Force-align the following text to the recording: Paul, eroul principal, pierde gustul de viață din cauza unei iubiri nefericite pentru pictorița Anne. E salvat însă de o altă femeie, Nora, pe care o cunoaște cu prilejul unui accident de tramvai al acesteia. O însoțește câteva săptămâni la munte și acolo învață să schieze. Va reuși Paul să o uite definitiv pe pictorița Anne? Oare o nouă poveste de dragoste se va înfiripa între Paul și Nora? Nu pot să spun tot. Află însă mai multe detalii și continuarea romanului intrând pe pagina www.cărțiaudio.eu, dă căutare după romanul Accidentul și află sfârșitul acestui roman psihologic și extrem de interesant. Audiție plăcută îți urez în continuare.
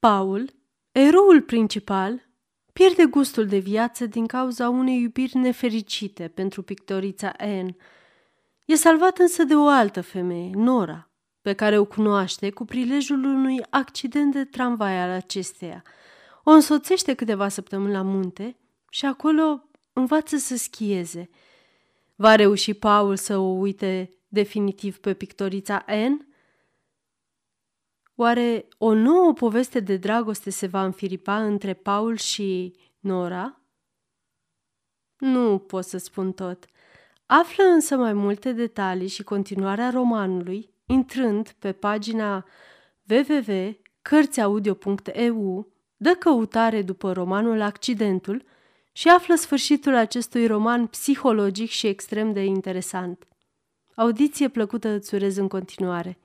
Paul, 0.00 0.50
eroul 0.92 1.42
principal, 1.42 2.28
pierde 2.72 3.04
gustul 3.04 3.46
de 3.46 3.58
viață 3.58 4.06
din 4.06 4.26
cauza 4.26 4.68
unei 4.68 5.00
iubiri 5.00 5.36
nefericite 5.36 6.28
pentru 6.28 6.62
pictorița 6.62 7.32
Anne. 7.38 7.76
E 8.64 8.74
salvat 8.74 9.18
însă 9.18 9.44
de 9.44 9.54
o 9.54 9.66
altă 9.66 10.00
femeie, 10.00 10.50
Nora, 10.54 11.10
pe 11.40 11.52
care 11.52 11.78
o 11.78 11.84
cunoaște 11.84 12.50
cu 12.50 12.64
prilejul 12.64 13.24
unui 13.24 13.62
accident 13.70 14.32
de 14.32 14.44
tramvai 14.44 15.00
al 15.00 15.10
acesteia. 15.10 15.82
O 16.44 16.50
însoțește 16.50 17.14
câteva 17.14 17.48
săptămâni 17.48 17.92
la 17.92 18.02
munte 18.02 18.56
și 18.90 19.04
acolo 19.04 19.68
învață 19.92 20.36
să 20.36 20.56
schieze. 20.56 21.28
Va 22.14 22.34
reuși 22.34 22.74
Paul 22.74 23.16
să 23.16 23.36
o 23.36 23.48
uite 23.48 24.14
definitiv 24.28 24.98
pe 24.98 25.14
pictorița 25.14 25.84
Anne? 25.86 26.24
Oare 28.20 28.68
o 28.78 28.94
nouă 28.94 29.32
poveste 29.32 29.80
de 29.80 29.96
dragoste 29.96 30.50
se 30.50 30.66
va 30.66 30.84
înfiripa 30.84 31.44
între 31.44 31.74
Paul 31.74 32.16
și 32.16 32.74
Nora? 32.98 33.60
Nu 35.18 35.58
pot 35.58 35.84
să 35.84 35.98
spun 35.98 36.32
tot. 36.32 36.64
Află 37.26 37.64
însă 37.64 37.96
mai 37.96 38.12
multe 38.12 38.52
detalii 38.52 39.08
și 39.08 39.22
continuarea 39.22 39.90
romanului 39.90 40.70
intrând 40.86 41.54
pe 41.58 41.72
pagina 41.72 42.46
www.cărțiaudio.eu, 43.08 45.68
dă 45.96 46.16
căutare 46.18 46.82
după 46.82 47.12
romanul 47.12 47.60
Accidentul 47.60 48.44
și 48.92 49.08
află 49.08 49.34
sfârșitul 49.34 49.94
acestui 49.94 50.46
roman 50.46 50.86
psihologic 50.86 51.70
și 51.70 51.86
extrem 51.86 52.32
de 52.32 52.44
interesant. 52.44 53.26
Audiție 53.94 54.48
plăcută 54.48 54.88
îți 54.88 55.14
urez 55.14 55.36
în 55.36 55.48
continuare. 55.48 56.18